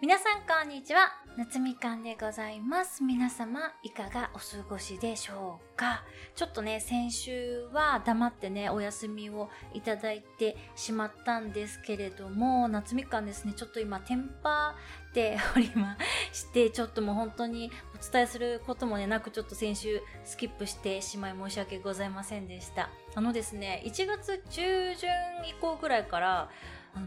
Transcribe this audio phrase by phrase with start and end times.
[0.00, 1.12] 皆さんこんにちは。
[1.36, 3.04] 夏みかんでございます。
[3.04, 6.04] 皆様いかがお過ごしでしょうか？
[6.34, 14.74] ちょっとね先週は黙ってねお休みをいただいてしまったんですけれども夏みかんですねちょっと今テンパ
[15.10, 15.98] っておりま
[16.32, 22.88] してちょっともう本当にお伝えすることもねなくちょっと先週スキップしてしまい申し訳ございませんでした。
[23.14, 25.10] あのですね1月中旬
[25.46, 26.48] 以降ぐらいから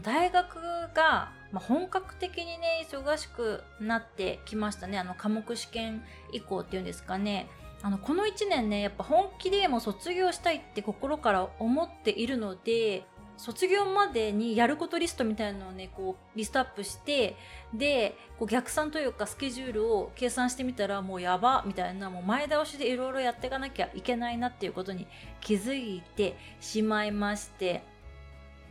[0.02, 0.54] 大学
[0.94, 4.98] が、まあ、本格的にね忙しくなってきましたね。
[4.98, 7.48] あの科目試験以降っていうんですかね。
[7.80, 13.04] あのこの1年ねやっぱ本気でも卒業したいって心から思っているので
[13.36, 17.36] 卒業までにやることリストみたいなのをねこうリストアップして
[17.72, 25.06] でこう逆算というかスケジュールを計算してみたらもうやばみたいなもう前倒しでいろいろやっていかなきゃいけないなっていうことに
[25.40, 27.84] 気づいてしまいまして。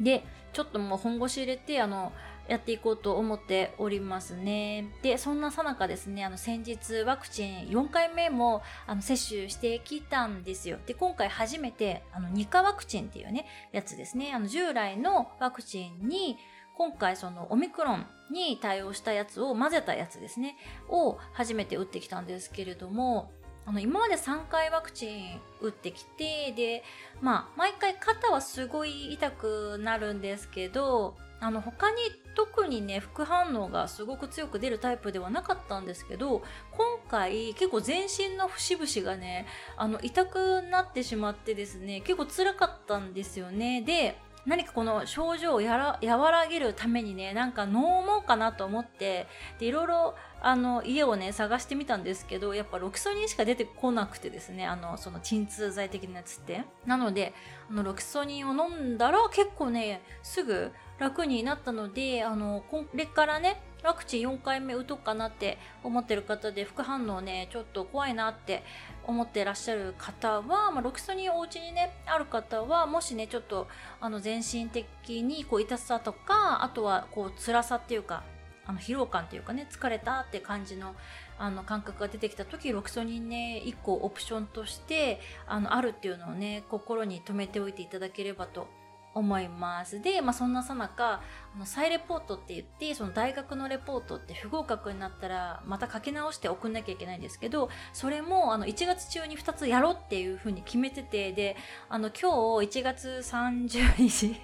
[0.02, 2.14] でちょっともう本腰入れてあの
[2.48, 4.90] やっていこうと思っておりますね。
[5.02, 10.78] で、そんなさなかですね、あの先日ワクチン4回目もあの接種してきたんですよ。
[10.86, 14.34] で、今回初めてあの2価ワクチンっていうね、やつですね。
[14.34, 16.38] あの従来のワクチンに
[16.76, 20.58] 今回そのオミクロンに対応したやつを混ぜたやつですね、
[20.90, 23.32] を初めて打ってきたんですけれども、
[23.66, 26.84] あの今まで3回ワクチン打ってきてで
[27.22, 31.98] まあ毎回肩はすごい痛くなるんですけどあの他に
[32.36, 36.42] 特にね副反応がすごく強く出るタイプではなかったんですけど
[36.72, 43.82] 今回結構全身の節々がねあの痛くなってしまってですね結構辛かったんですよね。
[43.82, 49.28] で何かこの症状をやら和らげるためにねなんか飲もうかなと思って
[49.60, 56.64] でいろいろあの家をね探してみたんですけどやっぱロキソニンしか出てこなくてですねあのその鎮痛剤的なやつって。
[56.86, 57.34] なので
[57.70, 68.64] あのロキソニンを飲んだら結構ねすぐ楽になったのであのこれからねワクチン4回目打とうかなって思ってる方で副反応ねちょっと怖いなって
[69.06, 73.68] 思ってらっしゃる方は、まあ、ロキソニンお家にねある方はもしねちょっと
[74.00, 78.24] あの全身的にこう痛さとかあとはこう辛さっていうか
[78.66, 80.96] あの疲労感っていうかね疲れたって感じの
[81.38, 88.83] あの感覚が出てきた時ロキソニンね1個オプションとしてあのあるっていうのをね心に留めておいていただければと思います。
[89.16, 91.22] 思いますで、まあ、そんなさなか、
[91.56, 101.56] あの、再レポートって言って、その大学のレポートって不合格になったら、また書き直して送んなきゃいけないんですけど、それも、あの、1月中に2つやろうっていうふうに決めてて、で、
[101.90, 104.36] あの、今日1月30日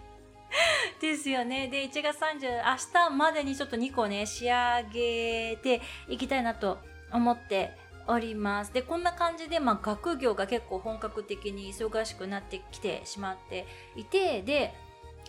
[1.01, 1.67] ですよね。
[1.67, 6.79] で、1月30、明日までにちょっと2個ね、仕上げていきたいなと
[7.11, 8.73] 思っております。
[8.73, 14.73] で、こんな感じで、まあ、学業が結構本格的に忙しくなってきてしまっていて、で、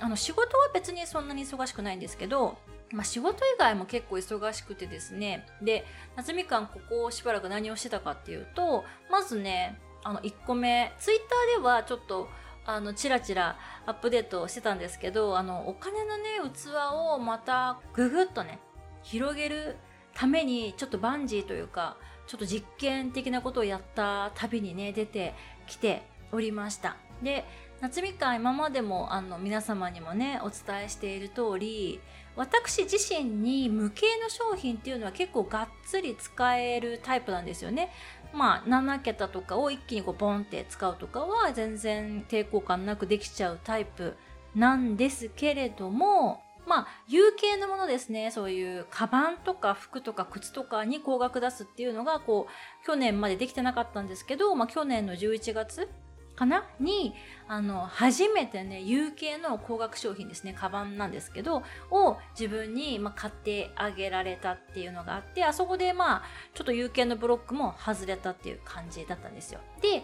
[0.01, 2.59] あの、仕事は別にそんなに忙しくないんですけど、
[2.93, 5.47] まあ、仕事以外も結構忙しくてですね。
[5.63, 5.85] で、
[6.17, 12.29] 夏みかんここしばらく何をしてたかっていうと、まずね、あの、1個目、ツイッターではちょっと、
[12.65, 18.59] あの、チラチラアップデートしてたんですけど、あの、お金のね、器をまたぐぐっとね、
[19.03, 19.77] 広げる
[20.15, 21.97] ために、ちょっとバンジーというか、
[22.31, 25.35] ちょっと実験的なことをやった旅にね出て
[25.67, 26.97] きておりました。
[27.25, 27.45] で
[27.81, 31.99] 夏みかん今までもあの皆様にもねお伝えしている通り
[32.37, 37.91] 私自身に無形の商品っていうのは結構がっつり使えるタイプなんですよね。
[38.33, 44.17] まあ7桁とかを一気にこうボンって使うとかは全然抵抗感なくできちゃうタイプ
[44.55, 48.31] なんですけれどもまあ、有形のものですね。
[48.31, 55.89] そういう、カバンとか服とか靴とかに高額出すっていうのが、こう、去年までできてなかったんですけど、まあ、去年の11月
[56.37, 56.65] かな？
[56.79, 57.15] に、
[57.49, 66.23] あの、初めてね、有形の高額商品ですね、カバンなんですけど、を自分に、ま、買ってあげられたっていうのがあって、あそこで、まあ、
[66.55, 69.61] ちょっと有形のブロックも外れたっていう感じだったんですよ。
[69.83, 70.03] で、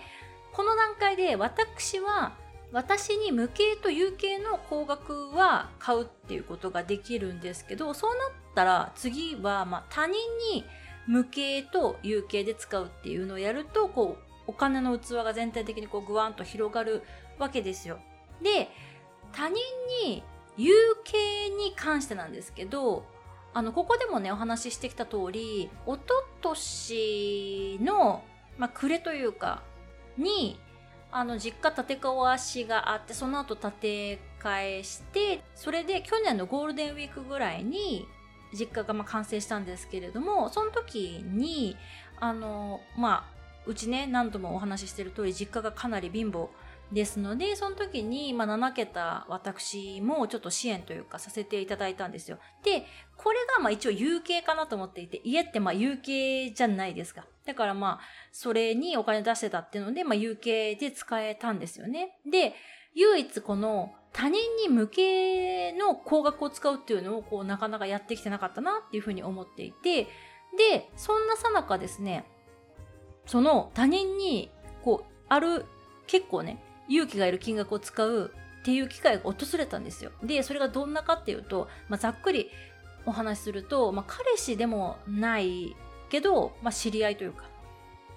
[0.53, 2.33] この段階で私は、
[2.73, 8.19] 私に無形と有形の高額は買うっていうことができるんですけどそうなっ
[8.55, 10.15] たら次はま他人
[10.53, 10.65] に
[11.07, 17.03] 無形と有形で使うっていうのをやるとこうお金の器が全体的にこうグワンと広がる
[17.39, 17.99] わけですよ。
[18.43, 18.69] で
[19.33, 19.57] 他人
[20.05, 20.23] に
[20.57, 20.75] 有
[21.05, 23.05] 形に関してなんですけど
[23.55, 28.23] あのここでもねお話ししてきた通りおととしの、
[28.59, 29.63] まあ、暮れというか
[30.19, 30.59] に
[31.11, 38.07] あの実家建て壊しがあってその後建て替えしてそれで去年のゴールデンウィークぐらいに
[38.53, 41.77] 実家がま完成したんですけれどもその時に
[42.19, 43.37] あのまあ
[43.67, 46.49] うちね何度もお話ししてる通り実家がかなり貧乏
[46.93, 52.39] ですので、その時に、まあ、7桁私もちょっと支援というかさせていただいたんですよ。
[52.63, 52.87] で、
[53.17, 57.27] これがまあ一応有形かなと思っていて、家ってまあ有形じゃないですか。
[57.45, 58.01] だからまあ、
[58.31, 62.19] それにお金出してたっていうので、まあ有形で使えたんですよね。
[62.31, 62.55] で、
[62.95, 70.05] 唯一この他人に向けの高額を使うっていうのをこうなかなかやってきてなかったなっていうふうに思っていて、
[70.57, 72.25] で、そんなさなかですね、
[73.27, 74.51] その他人に
[74.83, 75.67] こう、ある
[76.07, 80.11] 結構ね、勇気がいる金額を使うっていう機会が訪れたんですよ。
[80.23, 82.51] で、それがどんなかっていうと、まあ、ざっくり
[83.05, 85.77] お話しすると、まあ、彼氏でもない
[86.11, 87.45] けど、まあ、知り合いというか、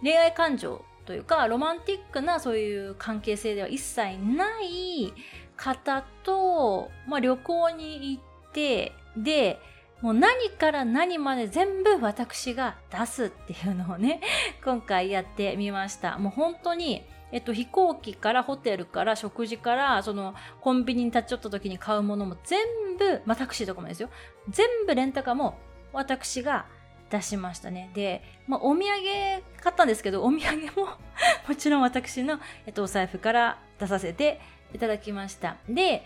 [0.02, 5.14] 恋愛感情というか、ロマンティックなそういう関係性では一切ない
[5.56, 9.60] 方と、まあ、旅行に行って、で、
[10.02, 14.22] もう何から何まで全部私が出すっていうのをね、
[14.64, 16.18] 今回やってみました。
[16.18, 22.60] もう本当に、えっと、飛行機からホテルから食事から、そのコンビニに立ち寄った時に買うものも全
[22.98, 24.10] 部、まあタクシーとかもですよ。
[24.50, 25.58] 全部レンタカーも
[25.94, 26.66] 私が
[27.10, 27.92] 出しましたね。
[27.94, 30.90] で、まあお土産買ったんですけど、お土産も
[31.48, 34.42] もちろん私の、えっと、お財布から出させて
[34.74, 35.58] いただきました。
[35.68, 36.04] で、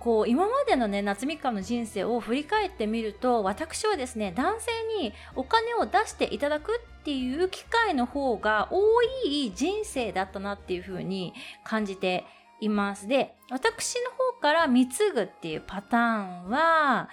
[0.00, 4.70] こう今までのね夏みかんの人生を振り返ってみると私はですね男性
[5.02, 11.32] にお金を出していただくっていう機会の方が多い人生だったなっていうふうに
[11.64, 12.26] 感じて
[12.60, 13.08] います。
[13.08, 17.08] で私の方から貢ぐっていうパターンは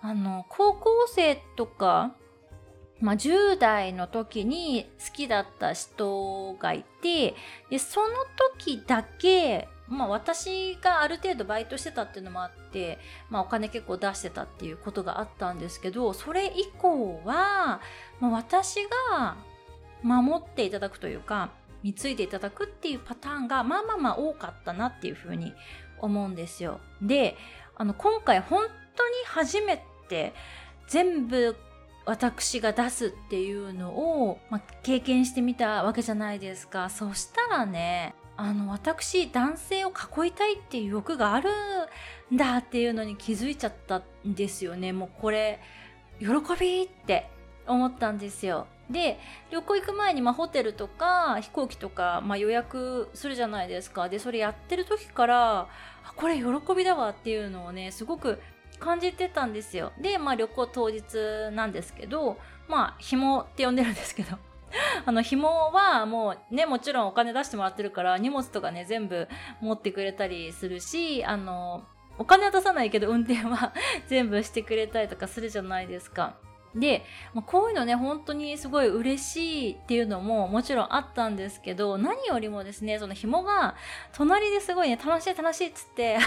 [0.00, 2.14] あの高校生とか
[3.00, 7.34] まあ、10代の時に好きだった人がいて
[7.68, 8.06] でその
[8.54, 12.98] 時だけまあ私がある程度バイトしてたっていうのもあって、
[13.30, 17.80] まあお金結構出してたっていうことがあったんですけど、それ以降は、
[18.20, 18.76] まあ、私
[19.10, 19.36] が
[20.02, 21.50] 守っていただくというか、
[21.82, 25.52] 貢いでいただくっていうパターンがまあまあまあ多かったなっていうふうに
[26.00, 26.80] 思うんですよ。
[27.00, 27.36] で、
[27.76, 28.66] あの今回本
[28.96, 30.34] 当に初めて
[30.88, 31.56] 全部
[32.04, 36.90] 私が出すっていうのを、まあ、経験してみたわけじゃないですか。
[36.90, 41.50] そしたらね、あの私男性を囲いたいっていう欲がある
[42.32, 44.92] んだっていうのに気づいちゃったんですよね。
[44.92, 45.60] もうこれ
[46.18, 46.26] 喜
[46.58, 47.28] びって
[47.66, 48.66] 思ったんですよ。
[48.90, 49.18] で
[49.50, 54.08] 旅行行く前に、ま、ホテルとか飛行機とか、ま、予約するじゃないですか。
[54.08, 55.68] でそれやってる時から
[56.16, 56.44] これ喜
[56.76, 58.40] びだわっていうのをねすごく
[58.78, 59.92] 感じてたんですよ。
[60.00, 61.02] で、まあ、旅行当日
[61.52, 62.38] なんですけど
[62.68, 64.38] まあ紐って呼んでるんですけど。
[65.06, 69.28] あの、紐はもうね、もちろんお金出してもらってるから、荷物とかね、全部
[69.60, 71.84] 持ってくれたりするし、あの、
[72.18, 73.72] お金は出さないけど運転は
[74.06, 76.36] 全部してくれたりとかするじゃないですか。
[76.74, 77.04] で、
[77.34, 83.74] ま、こういうのね、本当にすごい嬉しいっていうのももちろんあったんですけど、何よりもですね、その紐が
[84.12, 86.18] 隣ですごいね、楽しい楽しいっつって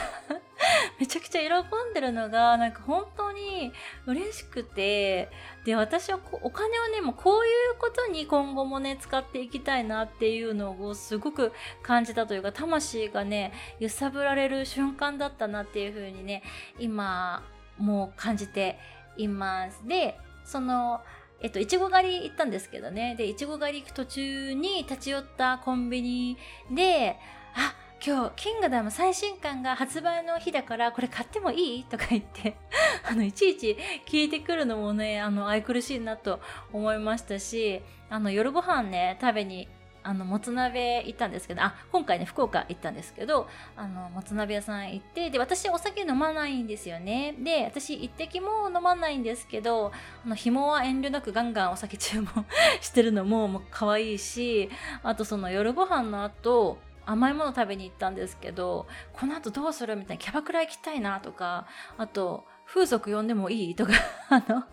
[0.99, 1.47] めちゃくちゃ喜
[1.91, 3.71] んでるのが、なんか本当に
[4.05, 5.29] 嬉しくて、
[5.65, 11.51] で、私はお金をね、もうこういうことに今後もね、使っていきたいなっていうのをすごく
[11.83, 16.43] 感じたというか、魂がね、揺さぶられる瞬間だったなっていうふうにね、
[16.79, 17.43] 今、
[17.77, 18.79] もう感じて
[19.17, 19.85] います。
[19.87, 21.01] で、その、
[21.41, 23.15] えっと、いちご狩り行ったんですけどね。
[23.15, 26.37] で、いちご狩り行く途中に立ち寄ったコンビニ
[26.71, 27.17] で、
[27.53, 27.75] あ、
[28.05, 31.83] 今日、キングダム最新刊が発売の日だから、これ買ってもいい？
[31.85, 32.55] とか言って、
[33.09, 36.39] あの、いちいち聞いてくるのもね、あの、愛くるしいなと
[36.71, 37.81] 思いましたし、
[38.11, 39.67] あの、夜ご飯ね、食べに
[40.03, 47.33] あの、もつ鍋行ったんですけど、あ、今回ね、福岡行ったんですけど、あの、もつ鍋屋さん行って、で、私お酒飲まないんですよね。
[47.39, 49.91] で、私一滴も飲まないんですけど、
[50.23, 52.45] あの、紐は遠慮なくガンガンお酒注文
[52.81, 54.69] してるのも、もう可愛いし、
[55.01, 63.93] あとその夜ご飯の後、甘いもの食べに行ったんですけど、この後どうするみたいな、キャバクラ行きたいなとか、あと、風俗呼んでもいいとか、
[64.29, 64.63] あの、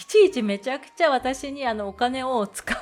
[0.00, 2.74] いちいちめちゃくちゃ私にあのお金を使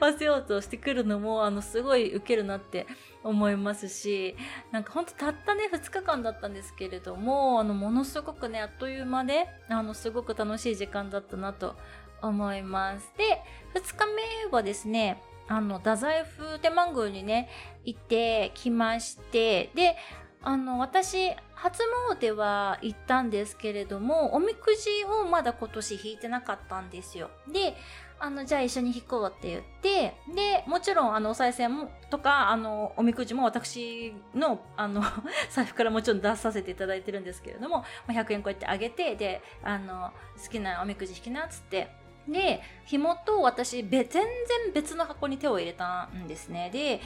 [0.00, 2.86] わせようとしてくるのもあのすごいウケるなって
[3.22, 4.34] 思いますし
[4.72, 11.76] なんかほんとたったね2日間だったんですけれどもあのものすごくねあっという間であのすごく楽しい時間だったなと
[12.22, 13.12] 思います。
[13.18, 13.42] で
[13.78, 17.48] 2日目はですねあの太宰府天満宮にね
[17.84, 19.96] 行ってきましてで
[20.42, 27.30] あの私初詣は行ったんですけれどもおみくじをまだ今年引いてなかったんですよ。
[27.50, 27.74] で
[28.20, 35.02] あのじゃあ一緒に引こうって言ってでもちろんあのお賽銭とかあのおみくじも私のあの
[35.50, 44.24] 財布からもちろん出させていただいてるんですけれども100円こうやってあげてであの好きなおみくじ引きなっつってで紐と私べ全然
[44.72, 47.00] 別の箱に手を入れたんですねで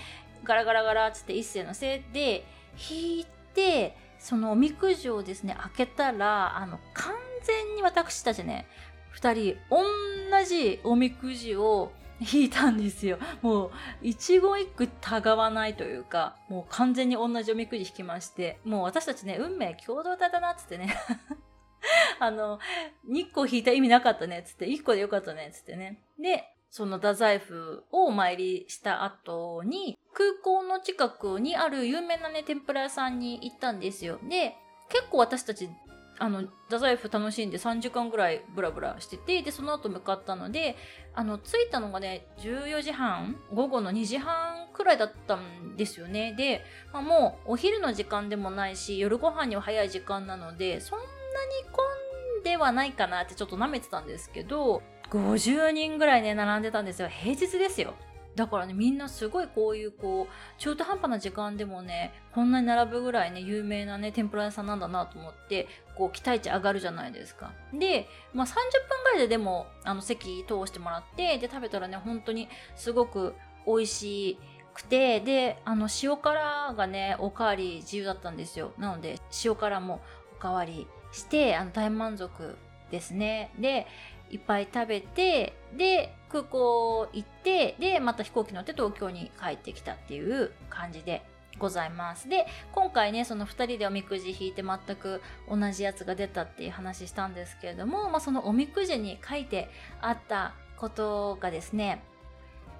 [0.45, 2.45] ガラガラガラっつって一斉のせいで
[2.91, 8.67] 引いてそのおみくじをですね開けたらあの完全に私たちね
[9.17, 13.19] 2人同じおみくじを引いたんですよ。
[13.43, 13.71] もう、
[14.03, 20.97] 一言一句たがわないというか、もう完全に同じおみくじ引きまして、もう私たちね、運命共同体だなっつってね。
[22.19, 22.59] あの、
[23.09, 26.01] 2個引いた意味なかったねっつって、1個でよかったねっつってね。
[26.19, 34.19] で、その太宰府をお参りした後に、空港の近くにある有名なね、天ぷら屋さんに行ったんですよ。
[34.23, 34.57] で、
[34.89, 35.69] 結構私たち
[36.21, 40.77] あの太宰府楽しんで3時間ぐらいブラブラしててでその後向かったので
[41.15, 51.05] あの着いたのがね14時半午後の2時半くらいだったんですよねで、まあ、もうお昼の時間でもないし夜ご飯には早い時間なのでそんな
[51.73, 51.85] 混
[52.41, 57.95] んではないかなってちょっと舐めてたんですけど50人ぐらいね並んでたんですよ平日ですよ
[58.39, 65.67] だからね、みんなすごいこういうこう、中途半端な時間でもね、こんなに並ぶぐらいね、有名なね、天ぷら屋さんなんだなと思って、
[65.97, 67.53] こう、期待値上がるじゃないですか。
[67.75, 68.55] で、まあ30分
[69.03, 73.35] ぐらいででも、あの、席通してもらって、で、食べたらね、本当にすごく
[73.67, 74.39] 美味し
[74.73, 78.73] くて、で、あの、塩辛がね、おかわり自由だったんですよ。
[78.79, 80.01] なので、塩辛も
[80.37, 82.57] おかわりして、あの、大満足
[82.91, 83.51] ですね。
[83.59, 83.87] で、
[84.31, 91.23] いっぱい食べて、で、空港行って、で、また飛行機乗って東京に帰ってきたっていう感じで
[91.59, 92.29] ございます。
[92.29, 102.03] で、今回ね、その2人でおみくじ引いて全く同じやつが出たっていう話したんですけれども、まあ、そのおみくじに書いてあったことがですね、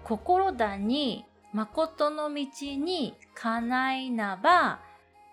[0.05, 4.81] 心だに誠の道にかないなば、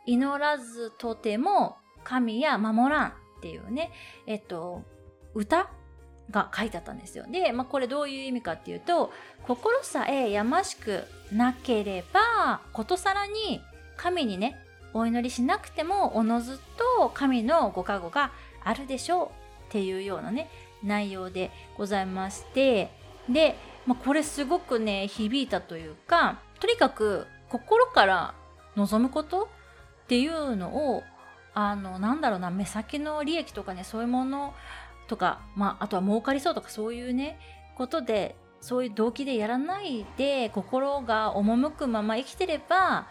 [0.06, 3.92] 祈らずとても神や守らんっていうね、
[4.26, 4.84] えっと、
[5.34, 5.70] 歌
[6.32, 7.26] が書いてあったんですよ。
[7.30, 9.12] で、まあ、これどういう意味かっていうと、
[9.44, 13.62] 心さえやましくなければ、ことさらに
[13.98, 14.58] 神にね、
[14.94, 16.58] お祈りしなくても、おのず
[17.00, 18.32] と神のご加護が
[18.64, 19.32] あるでしょうっ
[19.72, 20.50] ていうようなね、
[20.84, 22.90] 内容でございまして、
[23.30, 28.34] で、まあ、これすごくね、響いたというか、とにかく心から
[28.76, 31.04] 望むことっていうのを、
[31.56, 34.54] あの、なんだろうな、目先の利益とかね、そういうもの
[35.08, 37.40] とか、まあ、あとは儲かりそうとかそういうね、
[37.76, 43.08] ことで、そういう動機でやらないで、心が赴くまま生きてれば、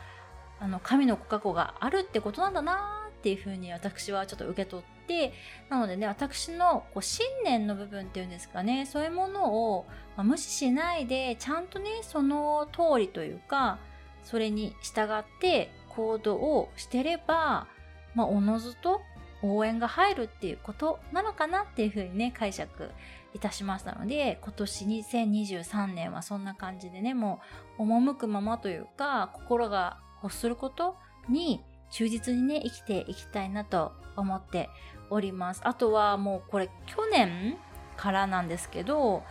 [0.61, 5.33] あの、神のご加護があるってことなんだなっていうふうに私はちょっと受け取って、
[5.71, 9.87] なのでね、私のこう信念の部分っていうんですかね、そういうものを、
[10.17, 13.79] まあ、無視しないで、ちゃんとね、その通りというか、
[14.23, 17.67] それに従って行動をしてれば、
[18.15, 19.03] まあ、おのずと
[19.43, 22.91] 応援が入るっていうことなのかなっていうふうにね、解釈
[23.35, 27.41] いたしましたので、今年2023年はそんな感じでね、も
[27.79, 30.97] う赴くままというか、心が欲すること
[31.29, 34.71] に忠実にね、生きていきたいなと思って
[35.11, 35.61] おります。
[35.65, 37.59] あとはもうこれ去年
[37.97, 39.23] からなんですけど、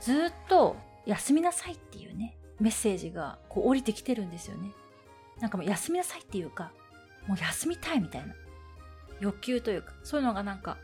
[0.00, 0.76] ずっと
[1.06, 4.70] 休みなさいっていうね、メッセージがこう降りてきてるんですよね。
[5.40, 6.72] なんかもう休みなさいっていうか、
[7.26, 8.34] もう休みたいみたいな。
[9.20, 10.76] 欲求というか、そういうのがなんか、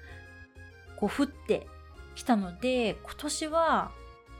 [0.96, 1.66] こう降って
[2.14, 3.90] きたので、今年は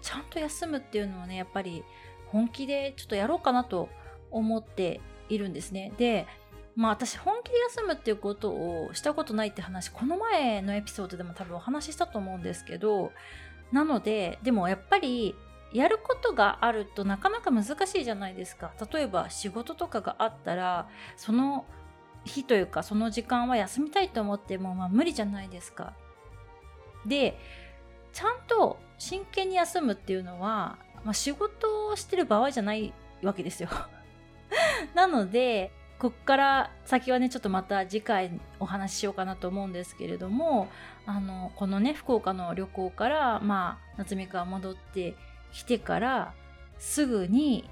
[0.00, 1.84] ちゃんと休むっていうのをね、やっぱり
[2.28, 3.88] 本気でちょっとやろうかなと
[4.30, 5.92] 思っているんですね。
[5.98, 6.26] で、
[6.74, 13.12] まあ私本気で休むっていうことをしたことないって話、この前のエピソードでも多分お話ししたと思うんですけど、
[13.70, 15.34] なので、でもやっぱり
[15.72, 18.72] やることがあるとなかなか難しいじゃないですか。
[18.92, 21.64] 例えば仕事とかがあったら、その
[22.24, 25.94] 日というかその時間は休みたいと思ってもまあ無理じゃないですか。
[27.06, 27.38] で
[28.12, 33.68] ちゃんと真剣に休むっていうのは、まあ、仕事をしてる場合じゃないわけですよ。
[34.94, 40.68] なのでこっから先はねちょっとまた次回お話ししようかなと思うんですけれども
[41.06, 45.14] あのこのね福岡の旅行からまあ夏美が戻って
[45.52, 46.34] きてから
[46.78, 47.70] すぐに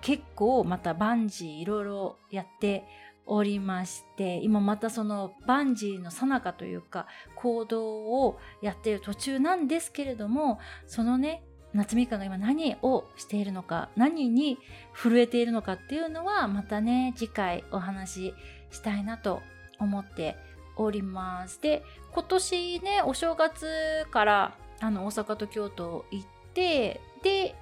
[0.00, 2.84] 結構またバンジーいろいろやって
[3.28, 7.06] おりまして、今またそのバンジーの最中というか
[7.36, 7.86] 行動
[8.24, 11.42] をやっている途中なんですけれども、そのね、
[11.74, 14.58] 夏みかんが今何をしているのか、何に
[14.94, 18.34] 震えているのかっていうのはまたね、次回お話し
[18.70, 19.42] したいなと
[19.78, 20.36] 思って
[20.76, 21.60] おります。
[21.60, 27.54] で、今年ね、お正月からあの大阪と京都行って、で、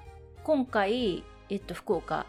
[0.45, 2.27] 今回、えっと、福岡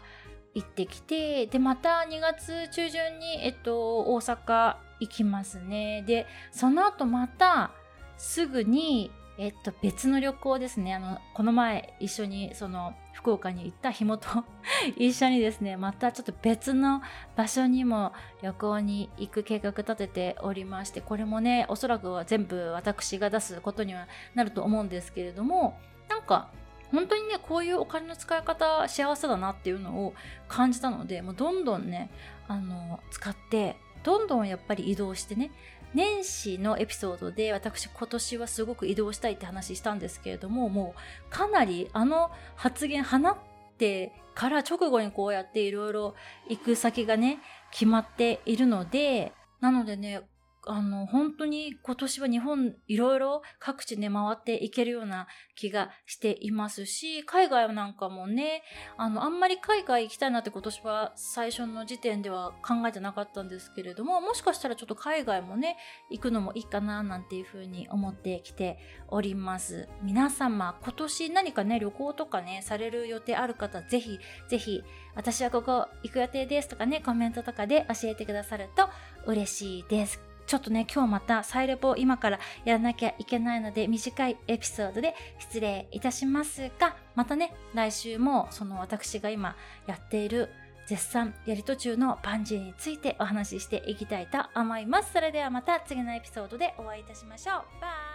[0.54, 6.02] 行ってきて、で、また2月中旬に、えっと、大阪行きますね。
[6.06, 7.72] で、その後また、
[8.16, 10.94] すぐに、えっと、別の旅行ですね。
[10.94, 14.28] あの、この前一緒にその福岡に行った紐と
[14.98, 17.02] 一緒にですね、またちょっと別の
[17.36, 18.12] 場所にも
[18.42, 25.78] 旅行に行く計画立てておりまして、これもね、おそらくは全部私が出すことにはなると思うんですけれども、
[26.08, 26.50] なんか、
[26.90, 30.14] 本当にね、こういうお金の使い方幸せだなっていうのを
[30.48, 32.10] 感じたので、もうどんどんね、
[32.46, 35.50] あの、使って、どんどんやっぱり移動してね、
[35.94, 43.36] 年始のエピソードで私今年はすごく移動したいって話したんですけれども、もうかなりあの発言放っ
[43.78, 46.14] てから直後にこうやっていろいろ
[46.48, 47.40] 行く先がね、
[47.70, 50.22] 決まっているので、なのでね、
[50.68, 58.62] あの、本当に今年は日本いろいろ各地ね、回っていけるような気がしていますし、海外なんかもね、
[58.98, 65.78] あの、あんまり海外行きたいなって今年は最初の時点では考えてなかったんですけれども、もしかしたらちょっと海外もね、
[66.10, 69.88] 行くのもいいかななんていうふうに思ってきております。
[70.02, 74.82] 皆様、今年何かね、旅行とかね、される予定ある方、ぜひ、ぜひ、
[75.14, 78.88] 私はここ行く予定ですとかね、コメントとかで教えてくださると
[79.24, 80.37] 嬉しいです。
[80.48, 89.54] ちょっとね、今日またサイレポを今からやらなきゃいけないので、短いエピソードで失礼いたしますが、またね、来週もその私が今
[89.86, 90.48] やっている
[90.86, 95.12] 絶賛やり途中のバンジーについてお話ししていきたいと思います。
[95.12, 97.56] それではまた次のエピソードでお会いいたしましょう。
[97.82, 98.07] バイ